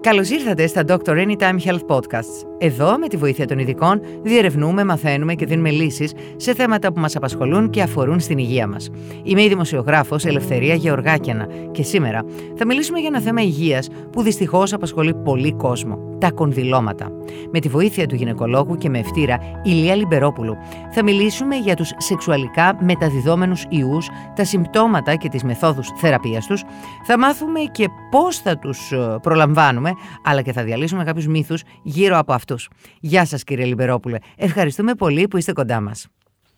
[0.00, 1.26] Καλώς ήρθατε στα Dr.
[1.26, 2.46] Anytime Health Podcasts.
[2.58, 7.16] Εδώ, με τη βοήθεια των ειδικών, διερευνούμε, μαθαίνουμε και δίνουμε λύσεις σε θέματα που μας
[7.16, 8.90] απασχολούν και αφορούν στην υγεία μας.
[9.22, 12.24] Είμαι η δημοσιογράφος Ελευθερία Γεωργάκιανα και σήμερα
[12.56, 16.07] θα μιλήσουμε για ένα θέμα υγείας που δυστυχώς απασχολεί πολύ κόσμο.
[16.20, 17.10] Τα κονδυλώματα.
[17.52, 20.56] Με τη βοήθεια του γυναικολόγου και με ευτήρα Ηλία Λιμπερόπουλου
[20.90, 26.62] θα μιλήσουμε για τους σεξουαλικά μεταδιδόμενους ιούς, τα συμπτώματα και τις μεθόδους θεραπείας τους.
[27.06, 28.92] Θα μάθουμε και πώς θα τους
[29.22, 29.92] προλαμβάνουμε,
[30.24, 32.68] αλλά και θα διαλύσουμε κάποιους μύθους γύρω από αυτούς.
[33.00, 34.18] Γεια σας, κύριε Λιμπερόπουλε.
[34.36, 36.06] Ευχαριστούμε πολύ που είστε κοντά μας.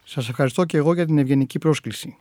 [0.04, 2.16] Σας ευχαριστώ και εγώ για την ευγενική πρόσκληση.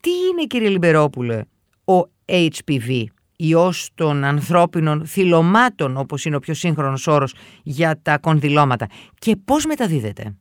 [0.00, 1.40] Τι είναι, κύριε Λιμπερόπουλε,
[1.84, 3.04] ο HPV,
[3.48, 8.86] ιός των ανθρώπινων θυλωμάτων, όπως είναι ο πιο σύγχρονος όρος για τα κονδυλώματα
[9.18, 10.34] και πώς μεταδίδεται;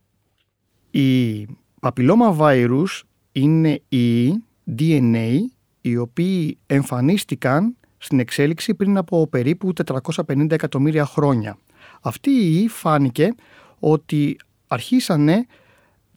[0.92, 1.48] Η
[1.80, 3.02] παπιλώμα virus
[3.32, 4.30] είναι οι
[4.80, 5.38] DNA
[5.82, 9.74] οι οποίοι εμφανίστηκαν στην εξέλιξη πριν από περίπου
[10.28, 11.58] 450 εκατομμύρια χρόνια.
[12.02, 13.36] Αυτή η ιή φάνηκε
[13.80, 15.46] ότι αρχίσανε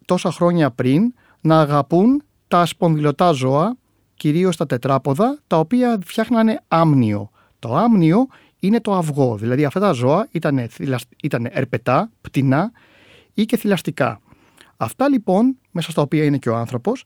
[0.04, 3.76] τόσα χρόνια πριν να αγαπούν τα σπονδυλωτά ζώα,
[4.25, 7.30] κυρίως τα τετράποδα, τα οποία φτιάχνανε άμνιο.
[7.58, 8.27] Το άμνιο
[8.58, 10.69] είναι το αυγό, δηλαδή αυτά τα ζώα ήταν,
[11.22, 12.72] ήταν ερπετά, πτηνά
[13.34, 14.20] ή και θηλαστικά.
[14.77, 17.05] Αυτά λοιπόν, μέσα στα οποία είναι και ο άνθρωπος,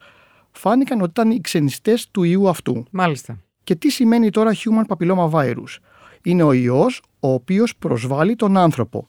[0.50, 2.84] φάνηκαν ότι ήταν οι ξενιστές του ιού αυτού.
[2.90, 3.38] Μάλιστα.
[3.64, 5.76] Και τι σημαίνει τώρα Human Papilloma Virus;
[6.22, 9.08] Είναι ο ιός ο οποίος προσβάλλει τον άνθρωπο.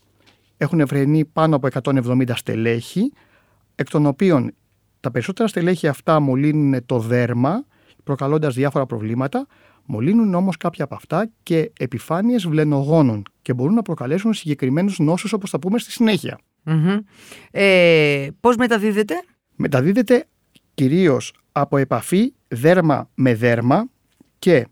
[0.58, 3.12] Έχουν ευρενεί πάνω από 170 στελέχη,
[3.76, 4.54] εκ των οποίων
[5.00, 7.64] τα περισσότερα στελέχη αυτά μολύνουν το δέρμα,
[8.10, 9.48] προκαλώντας διάφορα προβλήματα,
[9.86, 15.50] μολύνουν όμως κάποια από αυτά και επιφάνειες βλενογόνων και μπορούν να προκαλέσουν συγκεκριμένους νόσους όπως
[15.50, 16.40] θα πούμε στη συνέχεια.
[17.52, 19.14] Ε, πώς μεταδίδεται;
[19.56, 20.26] Μεταδίδεται
[20.74, 23.90] κυρίως από επαφή δέρμα με δέρμα
[24.40, 24.68] και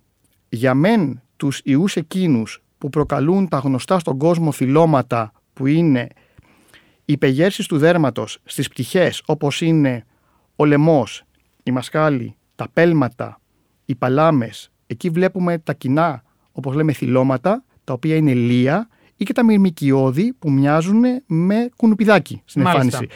[0.50, 6.08] για μεν τους ιούς εκείνους που προκαλούν τα γνωστά στον κόσμο θυλώματα που είναι
[7.06, 10.06] οι πεγέρσεις του δέρματος στις πτυχές όπως είναι
[10.56, 11.24] ο λαιμός,
[11.64, 13.40] η μασκάλη, τα πέλματα,
[13.86, 19.34] οι παλάμες, εκεί βλέπουμε τα κοινά όπως λέμε θυλώματα τα οποία είναι λία ή και
[19.34, 23.08] τα μυρμικιώδη που μοιάζουν με κουνουπιδάκι στην εμφάνιση.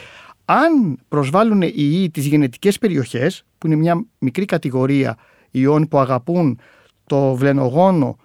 [0.44, 5.16] Αν προσβάλλουν οι ιοί τις γενετικές περιοχές που είναι μια μικρή κατηγορία
[5.50, 6.58] ιών που αγαπούν
[7.06, 8.16] το βλενογόνο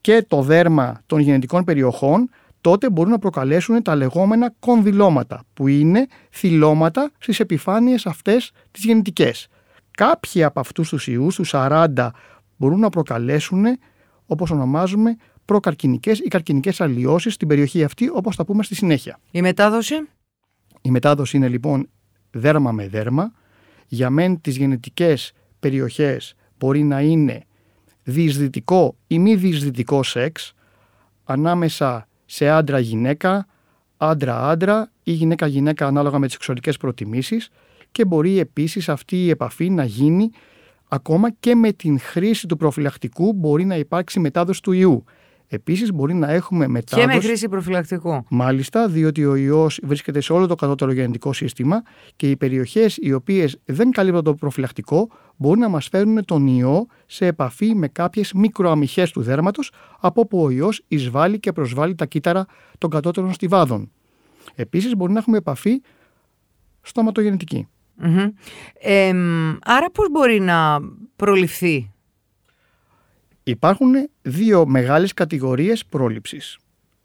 [0.00, 2.30] και το δέρμα των γενετικών περιοχών,
[2.60, 9.48] τότε μπορούν να προκαλέσουν τα λεγόμενα κονδυλώματα, που είναι θυλώματα στις επιφάνειες αυτές τις γενετικές.
[9.98, 12.10] Κάποιοι από αυτούς τους ιούς, τους 40,
[12.56, 13.64] μπορούν να προκαλέσουν,
[14.26, 19.18] όπως ονομάζουμε, προκαρκινικές ή καρκινικές αλλοιώσεις στην περιοχή αυτή, όπως θα πούμε στη συνέχεια.
[19.30, 19.94] Η μετάδοση;
[20.82, 21.88] Η μετάδοση είναι λοιπόν
[22.30, 23.32] δέρμα με δέρμα.
[23.86, 27.44] Για μεν τις γενετικές περιοχές μπορεί να είναι
[28.02, 30.52] διεισδυτικό ή μη διεισδυτικό σεξ
[31.24, 33.46] ανάμεσα σε άντρα-γυναίκα,
[33.96, 37.50] άντρα-άντρα ή γυναίκα-γυναίκα ανάλογα με τις σεξουαλικές προτιμήσεις
[37.98, 40.30] και μπορεί επίσης αυτή η επαφή να γίνει
[40.88, 45.04] ακόμα και με την χρήση του προφυλακτικού μπορεί να υπάρξει μετάδοση του ιού.
[45.46, 47.08] Επίσης, μπορεί να έχουμε μετάδοση.
[47.08, 48.24] Και με χρήση προφυλακτικού.
[48.30, 51.82] Μάλιστα, διότι ο ιός βρίσκεται σε όλο το κατώτερο γενετικό σύστημα
[52.16, 56.86] και οι περιοχές οι οποίες δεν καλύπτουν το προφυλακτικό μπορούν να μας φέρουν τον ιό
[57.06, 62.06] σε επαφή με κάποιες μικροαμυχέ του δέρματος, από όπου ο ιός εισβάλλει και προσβάλλει τα
[62.06, 62.46] κύτταρα
[62.78, 63.90] των κατώτερων στιβάδων.
[64.54, 65.80] Επίσης, μπορεί να έχουμε επαφή
[66.80, 67.68] στοματογενετική.
[68.02, 68.32] Mm-hmm.
[68.80, 69.12] Ε,
[69.62, 70.78] άρα πώς μπορεί να
[71.16, 71.90] προληφθεί;
[73.48, 73.92] Υπάρχουν
[74.22, 76.58] δύο μεγάλες κατηγορίες πρόληψης.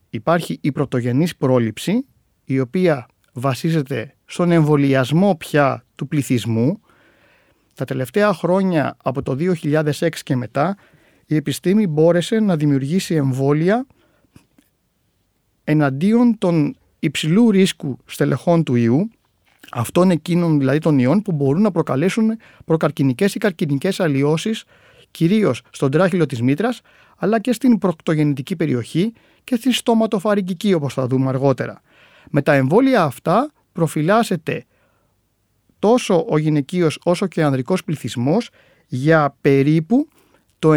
[0.09, 2.05] Υπάρχει η πρωτογενής πρόληψη,
[2.43, 6.79] η οποία βασίζεται στον εμβολιασμό πια του πληθυσμού.
[7.73, 10.77] Τα τελευταία χρόνια, από το 2006 και μετά,
[11.25, 13.87] η επιστήμη μπόρεσε να δημιουργήσει εμβόλια
[15.63, 19.09] εναντίον των υψηλού ρίσκου στελεχών του ιού,
[19.73, 24.63] αυτών εκείνων δηλαδή των ιών που μπορούν να προκαλέσουν προκαρκινικές ή καρκινικές αλλοιώσεις
[25.11, 26.81] κυρίως στον τράχυλο της μήτρας,
[27.17, 29.13] αλλά και στην προκτογεννητική περιοχή
[29.44, 31.81] και στη στόματοφαρικική όπως θα δούμε αργότερα.
[32.30, 34.65] Με τα εμβόλια αυτά προφυλάσσεται
[35.80, 38.50] τόσο ο γυναικείος όσο και ο ανδρικός πληθυσμός
[38.88, 40.07] για περίπου
[40.59, 40.71] το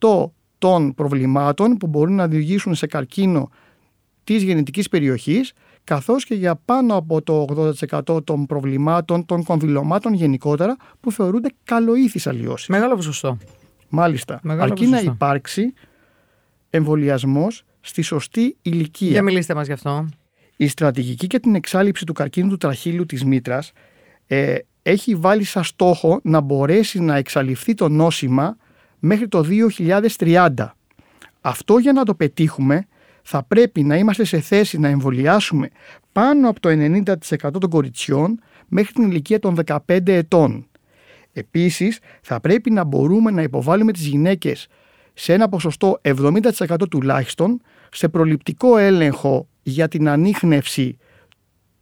[0.00, 3.50] 90% των προβλημάτων που μπορούν να δημιουργήσουν σε καρκίνο
[4.24, 5.52] της γενετικής περιοχής
[5.86, 7.44] καθώς και για πάνω από το
[8.08, 12.68] 80% των προβλημάτων των κονδυλωμάτων γενικότερα που θεωρούνται καλοήθεις αλλοιώσεις.
[12.68, 13.38] Μεγάλο ποσοστό.
[13.88, 14.40] Μάλιστα.
[14.42, 15.72] Μεγάλο αρκεί να υπάρξει
[16.70, 19.10] εμβολιασμός στη σωστή ηλικία.
[19.10, 20.08] Για μιλήστε μας γι' αυτό.
[20.56, 23.72] Η στρατηγική και την εξάλληψη του καρκίνου του τραχύλου της μήτρας
[24.26, 28.56] ε, έχει βάλει σαν στόχο να μπορέσει να εξαλειφθεί το νόσημα
[28.98, 29.44] μέχρι το
[30.18, 30.48] 2030.
[31.40, 32.86] Αυτό για να το πετύχουμε
[33.28, 35.68] θα πρέπει να είμαστε σε θέση να εμβολιάσουμε
[36.12, 40.66] πάνω από το 90% των κοριτσιών μέχρι την ηλικία των 15 ετών.
[41.32, 44.66] Επίσης, θα πρέπει να μπορούμε να υποβάλουμε τις γυναίκες
[45.14, 46.40] σε ένα ποσοστό 70%
[46.90, 50.98] τουλάχιστον σε προληπτικό έλεγχο για την ανείχνευση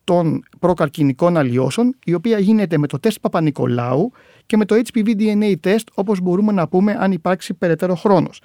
[0.04, 4.12] των προκαρκινικών αλλοιώσεων, η οποία γίνεται με το τεστ Παπα-Νικολάου
[4.46, 8.40] και με το HPV DNA test, όπως μπορούμε να πούμε αν υπάρξει περαιτέρω χρόνος.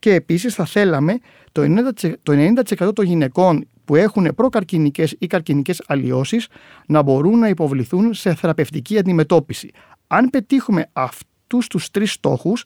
[0.00, 1.18] Και επίσης θα θέλαμε
[1.52, 1.62] το
[2.78, 6.46] 90%, των γυναικών που έχουν προκαρκινικές ή καρκινικές αλλοιώσεις
[6.86, 9.70] να μπορούν να υποβληθούν σε θεραπευτική αντιμετώπιση.
[10.06, 12.64] Αν πετύχουμε αυτούς τους τρεις στόχους,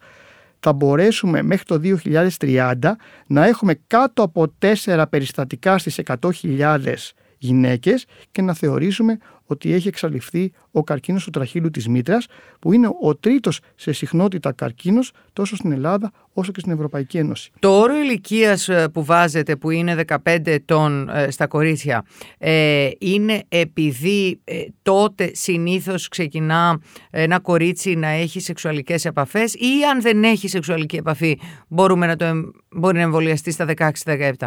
[0.61, 2.97] θα μπορέσουμε μέχρι το 2030
[3.27, 6.01] να έχουμε κάτω από 4 περιστατικά στις
[6.43, 12.27] 100.000 γυναίκες και να θεωρήσουμε ότι έχει εξαλειφθεί ο καρκίνος του τραχύλου της μήτρας
[12.61, 17.51] που είναι ο τρίτος σε συχνότητα καρκίνος τόσο στην Ελλάδα όσο και στην Ευρωπαϊκή Ένωση.
[17.59, 22.05] Το όρο ηλικίας ε, που βάζετε που είναι 15 ετών ε, στα κορίτσια
[22.39, 24.41] ε, είναι επειδή
[24.83, 26.81] τότε συνήθως ξεκινά
[27.11, 31.39] ένα κορίτσι να έχει σεξουαλικές επαφές ή αν δεν έχει σεξουαλική επαφή
[31.69, 32.27] μπορούμε να το,
[32.71, 33.67] μπορεί να εμβολιαστεί στα
[34.05, 34.47] 16-17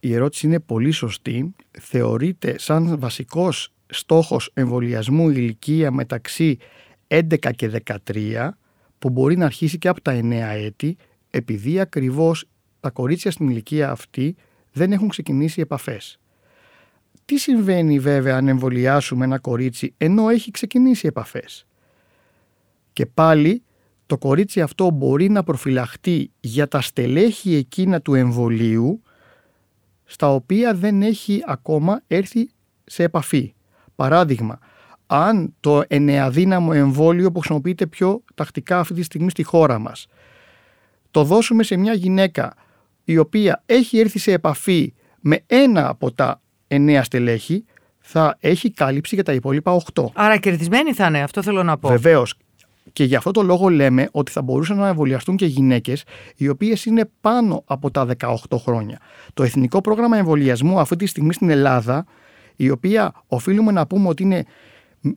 [0.00, 1.54] η ερώτηση είναι πολύ σωστή.
[1.70, 6.58] Θεωρείται σαν βασικός στόχος εμβολιασμού ηλικία μεταξύ
[7.08, 8.48] 11 και 13
[8.98, 10.32] που μπορεί να αρχίσει και από τα 9
[10.64, 10.96] έτη
[11.30, 12.48] επειδή ακριβώς
[12.80, 14.36] τα κορίτσια στην ηλικία αυτή
[14.72, 16.18] δεν έχουν ξεκινήσει επαφές.
[17.24, 21.66] Τι συμβαίνει βέβαια αν εμβολιάσουμε ένα κορίτσι ενώ έχει ξεκινήσει επαφές;
[22.92, 23.62] Και πάλι
[24.06, 29.02] το κορίτσι αυτό μπορεί να προφυλαχτεί για τα στελέχη εκείνα του εμβολίου
[30.10, 32.50] στα οποία δεν έχει ακόμα έρθει
[32.84, 33.54] σε επαφή.
[33.94, 34.58] Παράδειγμα,
[35.06, 40.06] αν το ενεαδύναμο εμβόλιο που χρησιμοποιείται πιο τακτικά αυτή τη στιγμή στη χώρα μας
[41.10, 42.54] το δώσουμε σε μια γυναίκα
[43.04, 47.64] η οποία έχει έρθει σε επαφή με ένα από τα εννέα στελέχη
[47.98, 50.04] θα έχει κάλυψη για τα υπόλοιπα 8.
[50.12, 51.88] Άρα κερδισμένη θα είναι, αυτό θέλω να πω.
[51.88, 52.34] Βεβαίως.
[52.98, 56.04] Και γι' αυτό το λόγο λέμε ότι θα μπορούσαν να εμβολιαστούν και γυναίκες
[56.36, 59.00] οι οποίες είναι πάνω από τα 18 χρόνια.
[59.34, 62.04] Το Εθνικό Πρόγραμμα Εμβολιασμού αυτή τη στιγμή στην Ελλάδα,
[62.56, 64.44] η οποία οφείλουμε να πούμε ότι είναι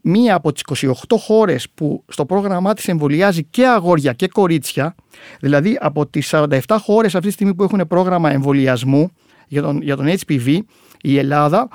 [0.01, 4.95] μία από τις 28 χώρες που στο πρόγραμμά της εμβολιάζει και αγόρια και κορίτσια,
[5.39, 9.11] δηλαδή από τις 47 χώρες αυτή τη στιγμή που έχουν πρόγραμμα εμβολιασμού
[9.47, 10.57] για τον, για τον HPV,
[11.01, 11.67] η Ελλάδα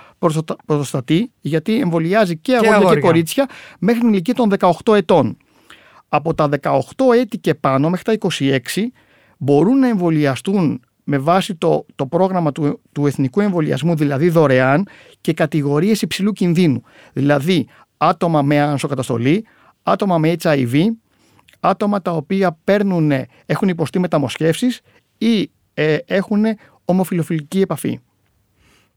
[0.67, 3.49] προστατεί γιατί εμβολιάζει και, αγόρια, αγόρια και κορίτσια
[3.79, 4.53] μέχρι την ηλικία των
[4.85, 5.37] 18 ετών
[6.09, 6.81] από τα 18
[7.15, 8.59] έτη και πάνω μέχρι τα 26
[9.39, 14.89] μπορούν να εμβολιαστούν με βάση το, το πρόγραμμα του, του εθνικού εμβολιασμού, δηλαδή δωρεάν
[15.21, 16.83] και κατηγορίες υψηλού κινδύνου.
[17.13, 17.67] Δηλαδή
[17.97, 19.47] άτομα με ανσοκαταστολή,
[19.83, 20.83] άτομα με HIV,
[21.61, 23.13] άτομα τα οποία παίρνουν,
[23.47, 24.81] έχουν υποστεί μεταμοσχεύσεις
[25.19, 26.45] ή ε, έχουν
[26.85, 28.01] ομοφιλοφιλική επαφή.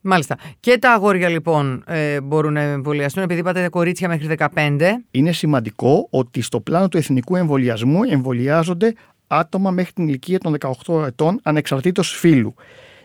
[0.02, 0.38] Μάλιστα.
[0.60, 4.80] Και τα αγόρια λοιπόν ε, μπορούν να εμβολιαστούν, επειδή είπατε κορίτσια μέχρι 15.
[5.12, 8.94] Είναι σημαντικό ότι στο πλάνο του εθνικού εμβολιασμού εμβολιάζονται
[9.28, 10.56] άτομα μέχρι την ηλικία των
[10.86, 12.54] 18 ετών ανεξαρτήτως φύλου.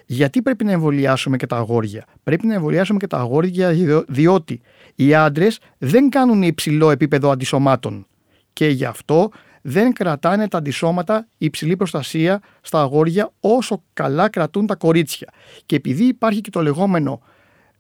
[0.07, 3.75] Γιατί πρέπει να εμβολιάσουμε και τα αγόρια; Πρέπει να εμβολιάσουμε και τα αγόρια
[4.09, 4.61] διότι
[4.95, 8.07] οι άντρες δεν κάνουν υψηλό επίπεδο αντισωμάτων.
[8.53, 9.31] Και γι' αυτό
[9.67, 15.29] δεν κρατάνε τα αντισώματα υψηλή προστασία στα αγόρια όσο καλά κρατούν τα κορίτσια.
[15.67, 17.21] Και επειδή υπάρχει και το λεγόμενο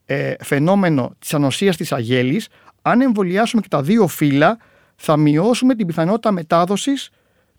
[0.04, 2.48] ε, φαινόμενο της ανοσίας της αγέλης,
[2.82, 4.58] αν εμβολιάσουμε και τα δύο φύλλα,
[4.96, 7.10] θα μειώσουμε την πιθανότητα μετάδοσης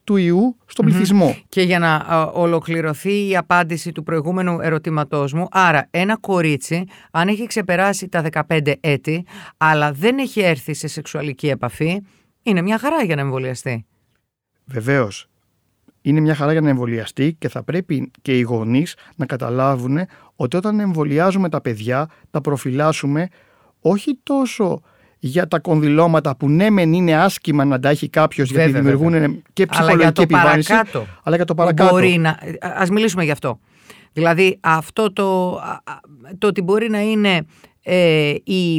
[0.03, 1.37] του ιού στον πληθυσμό.
[1.49, 7.47] Και για να ολοκληρωθεί η απάντηση του προηγούμενου ερωτήματός μου, άρα ένα κορίτσι, αν έχει
[7.47, 9.25] ξεπεράσει τα 15 έτη,
[9.57, 12.01] αλλά δεν έχει έρθει σε σεξουαλική επαφή,
[12.43, 13.85] είναι μια χαρά για να εμβολιαστεί.
[14.65, 15.29] Βεβαίως,
[16.01, 19.97] είναι μια χαρά για να εμβολιαστεί και θα πρέπει και οι γονείς να καταλάβουν
[20.35, 23.27] ότι όταν εμβολιάζουμε τα παιδιά, τα προφυλάσσουμε
[23.79, 24.81] όχι τόσο
[25.19, 29.65] για τα κονδυλώματα που ναι, μεν είναι άσχημα να τα έχει κάποιος γιατί δημιουργούν και
[29.65, 30.73] ψυχολογική επιβάρυνση.
[31.23, 31.89] Αλλά για το παρακάτω.
[31.89, 32.29] Μπορεί να.
[32.61, 33.59] Α μιλήσουμε γι' αυτό.
[34.13, 35.59] Δηλαδή, αυτό το,
[36.37, 37.45] το ότι μπορεί να είναι
[37.83, 38.75] ε, η,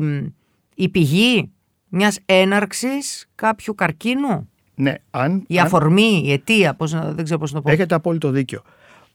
[0.75, 1.50] η πηγή
[1.88, 7.56] μιας έναρξης κάποιου καρκίνου; Ναι, αν, η αφορμή, η αιτία, πώς, δεν ξέρω πώς να
[7.56, 7.71] το πω.
[7.71, 8.62] Έχετε απόλυτο δίκιο.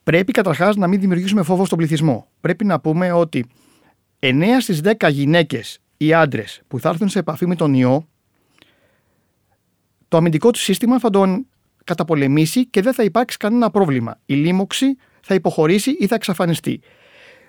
[0.03, 2.27] Πρέπει καταρχάς να μην δημιουργήσουμε φόβο στον πληθυσμό.
[2.41, 3.45] Πρέπει να πούμε ότι
[4.19, 8.07] 9 στις 10 γυναίκες ή άντρες που θα έρθουν σε επαφή με τον ιό,
[10.07, 11.45] το αμυντικό του σύστημα θα τον
[11.83, 14.19] καταπολεμήσει και δεν θα υπάρξει κανένα πρόβλημα.
[14.25, 14.85] Η λίμωξη
[15.21, 16.81] θα υποχωρήσει ή θα εξαφανιστεί.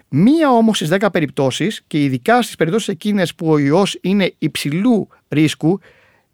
[0.09, 5.09] Μία όμως στις 10 περιπτώσεις, και ειδικά στις περιπτώσεις εκείνες που ο ιός είναι υψηλού
[5.29, 5.79] ρίσκου,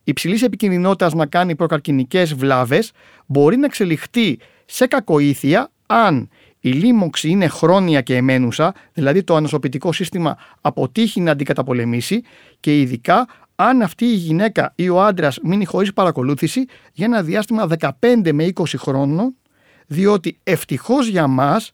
[0.09, 2.93] υψηλής επικινδυνότητας να κάνει προκαρκινικές βλάβες,
[3.27, 6.29] μπορεί να εξελιχθεί σε κακοήθεια αν
[6.61, 12.23] η λίμωξη είναι χρόνια και εμένουσα, δηλαδή το ανοσοποιητικό σύστημα αποτύχει να αντικαταπολεμήσει
[12.61, 17.67] και ειδικά αν αυτή η γυναίκα ή ο άντρας μείνει χωρίς παρακολούθηση για ένα διάστημα
[17.79, 19.35] 15 με 20 χρόνων,
[19.87, 21.71] διότι ευτυχώς για μας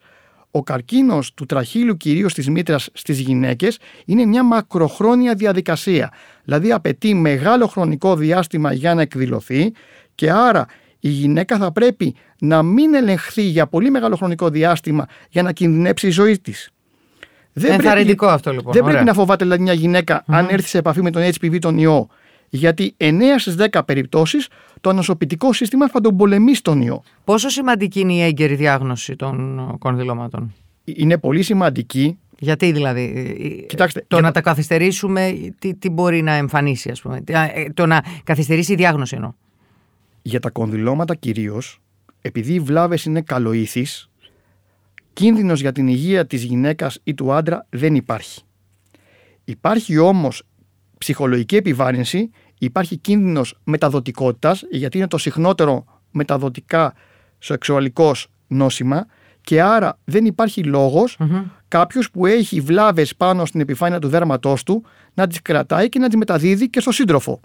[0.57, 6.13] ο καρκίνος του τραχύλου κυρίως της μήτρας στις γυναίκες είναι μια μακροχρόνια διαδικασία.
[6.45, 9.73] Δηλαδή απαιτεί μεγάλο χρονικό διάστημα για να εκδηλωθεί
[10.15, 10.67] και άρα
[11.01, 16.07] η γυναίκα θα πρέπει να μην ελεγχθεί για πολύ μεγάλο χρονικό διάστημα για να κινδυνεύσει
[16.07, 16.71] η ζωή της.
[17.53, 18.73] Δεν Ενθαρρυντικό πρέπει, αυτό λοιπόν.
[18.73, 21.79] Δεν πρέπει να φοβάται δηλαδή μια γυναικα αν έρθει σε επαφή με τον HPV τον
[21.79, 22.09] ιό.
[22.49, 24.49] Γιατί 9 στις 10 περιπτώσεις
[24.85, 27.03] το ανοσοποιητικό σύστημα θα τον πολεμήσει τον ιό.
[27.25, 30.55] Πόσο σημαντική είναι η έγκαιρη διάγνωση των κονδυλωμάτων.
[30.85, 32.19] Είναι πολύ σημαντική.
[32.39, 33.67] Γιατί δηλαδή.
[33.69, 38.05] Κοιτάξτε, το να τα καθυστερήσουμε, τι, τι μπορεί να εμφανίσει, ας πούμε; Ε, το να
[38.25, 39.33] καθυστερήσει η διάγνωση εννοώ.
[40.23, 41.81] Για τα κονδυλώματα κυρίως,
[42.21, 43.87] επειδή οι βλάβες είναι καλοήθει,
[45.13, 48.41] κίνδυνος για την υγεία της γυναίκας ή του άντρα δεν υπάρχει.
[49.45, 50.43] Υπάρχει όμως
[50.99, 52.31] ψυχολογική επιβάρυνση,
[52.65, 56.95] υπάρχει κίνδυνος μεταδοτικότητας, γιατί είναι το συχνότερο μεταδοτικά
[57.39, 59.07] σεξουαλικός νόσημα
[59.41, 61.19] και άρα δεν υπάρχει λόγος
[61.69, 66.07] κάποιος που έχει βλάβες πάνω στην επιφάνεια του δέρματός του να τις κρατάει και να
[66.07, 67.41] τις μεταδίδει και στο σύντροφο.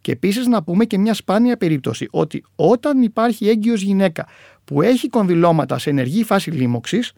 [0.00, 4.26] Και επίσης να πούμε και μια σπάνια περίπτωση ότι όταν υπάρχει έγκυος γυναίκα
[4.64, 7.12] που έχει κονδυλώματα σε ενεργή φάση λίμωξης,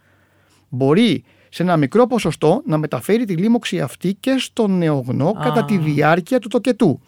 [0.69, 5.79] μπορεί σε ένα μικρό ποσοστό να μεταφέρει τη λίμωξη αυτή και στον νεογνώ κατά τη
[5.79, 7.01] διάρκεια του τοκετού.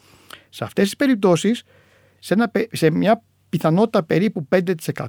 [0.49, 1.63] Σε αυτές τις περιπτώσεις,
[2.19, 4.47] σε, ένα, σε μια πιθανότητα περίπου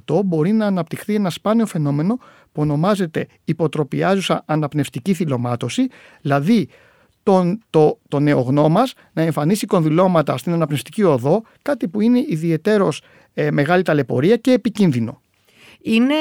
[0.07, 2.17] 5% μπορεί να αναπτυχθεί ένα σπάνιο φαινόμενο
[2.51, 5.87] που ονομάζεται υποτροπιάζουσα αναπνευστική θυλωμάτωση,
[6.21, 6.69] δηλαδή
[7.23, 13.01] τον, το, το νεογνώ μα να εμφανίσει κονδυλώματα στην αναπνευστική οδό, κάτι που είναι ιδιαίτερος
[13.33, 15.18] ε, μεγάλη ταλαιπωρία και επικίνδυνο.
[15.81, 16.15] Είναι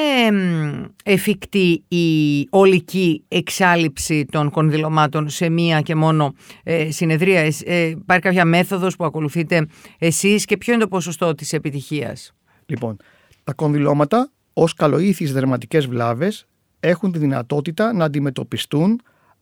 [1.04, 8.44] εφικτή η ολική εξάλληψη των κονδυλωμάτων σε μία και μόνο ε, συνεδρία; Ε, υπάρχει κάποια
[8.44, 9.66] μέθοδος που ακολουθείτε
[9.98, 12.32] εσείς και ποιο είναι το ποσοστό της επιτυχίας;
[12.66, 12.96] Λοιπόν,
[13.44, 16.46] τα κονδυλώματα ως καλοήθεις δερματικές βλάβες
[16.80, 19.00] έχουν τη δυνατότητα να αντιμετωπιστούν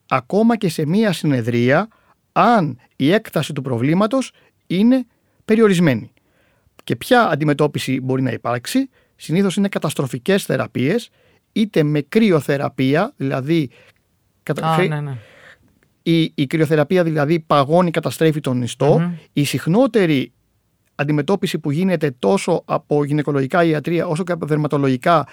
[0.09, 1.89] ακόμα και σε μία συνεδρία
[2.33, 4.31] αν η έκταση του προβλήματος
[4.67, 5.07] είναι
[5.45, 6.13] περιορισμένη.
[6.85, 11.11] Και ποια αντιμετώπιση μπορεί να υπάρξει; Συνήθως είναι καταστροφικές θεραπείες,
[11.53, 13.71] είτε με κρυοθεραπεία, δηλαδή...
[14.89, 15.17] ναι, ναι.
[16.03, 20.33] Η, η κρυοθεραπεία δηλαδή παγώνει, καταστρέφει τον νηστο Η συχνότερη
[20.95, 25.27] αντιμετώπιση που γίνεται τόσο από γυναικολογικά ιατρία όσο και από δερματολογικά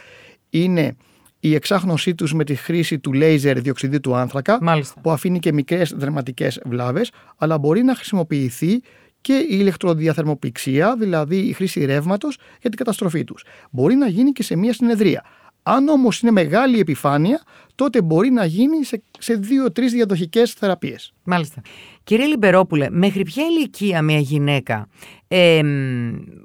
[0.49, 0.95] είναι
[1.39, 4.59] η εξάχνωσή τους με τη χρήση του λέιζερ διοξιδίου του άνθρακα
[5.01, 8.81] που αφήνει και μικρές δερματικές βλάβες αλλά μπορεί να χρησιμοποιηθεί
[9.23, 13.43] και η ηλεκτροδιαθερμοπηξία, δηλαδή η χρήση ρεύματος για την καταστροφή τους.
[13.71, 15.23] Μπορεί να γίνει και σε μία συνεδρία.
[15.63, 17.41] Αν όμως είναι μεγάλη επιφάνεια,
[17.75, 21.13] τότε μπορεί να γίνει σε, σε δύο-τρεις διαδοχικές θεραπείες.
[21.23, 21.61] Μάλιστα.
[22.03, 24.87] Κύριε Λιμπερόπουλε, μέχρι ποια ηλικία μια γυναίκα
[25.27, 25.61] ε,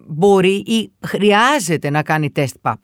[0.07, 2.83] μπορεί ή χρειάζεται να κάνει τεστ ΠΑΠ;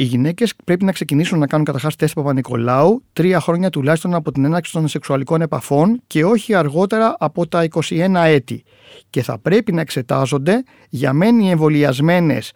[0.00, 4.44] Οι γυναίκες πρέπει να ξεκινήσουν να κάνουν καταρχάς τεστ Παπα-Νικολάου τρία χρόνια τουλάχιστον από την
[4.44, 8.64] έναρξη των σεξουαλικών επαφών και όχι αργότερα από τα 21 έτη.
[9.10, 12.52] Και θα πρέπει να εξετάζονται για μένει εμβολιασμένες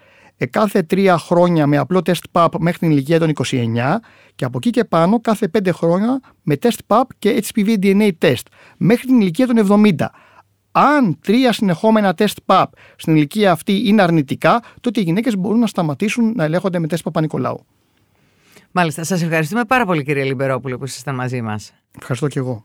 [0.50, 3.74] κάθε τρία χρόνια με απλό τεστ PAP μέχρι την ηλικία των 29
[4.34, 8.46] και από εκεί και πάνω κάθε πέντε χρόνια με τεστ PAP και HPV DNA test
[8.76, 10.06] μέχρι την ηλικία των 70
[10.72, 15.66] αν τρία συνεχόμενα τεστ ΠΑΠ στην ηλικία αυτή είναι αρνητικά, τότε οι γυναίκες μπορούν να
[15.66, 17.64] σταματήσουν να ελέγχονται με τεστ Παπα-Νικολάου.
[18.72, 19.04] Μάλιστα.
[19.04, 21.72] Σας ευχαριστούμε πάρα πολύ, κύριε Λιμπερόπουλο, που ήσασταν μαζί μας.
[21.98, 22.64] Ευχαριστώ και εγώ.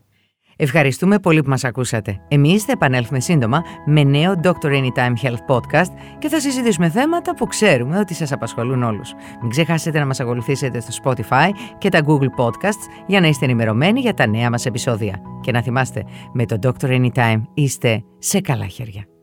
[0.59, 2.21] Ευχαριστούμε πολύ που μας ακούσατε.
[2.27, 4.51] Εμείς θα επανέλθουμε σύντομα με νέο Dr.
[4.65, 9.13] Anytime Health Podcast και θα συζητήσουμε θέματα που ξέρουμε ότι σας απασχολούν όλους.
[9.41, 13.99] Μην ξεχάσετε να μας ακολουθήσετε στο Spotify και τα Google Podcasts για να είστε ενημερωμένοι
[13.99, 15.21] για τα νέα μας επεισόδια.
[15.41, 16.87] Και να θυμάστε, με το Dr.
[16.87, 19.16] Anytime είστε σε καλά χέρια.